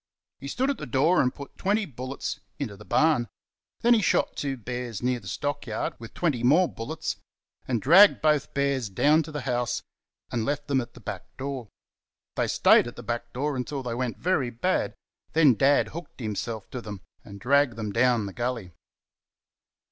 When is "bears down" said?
8.55-9.21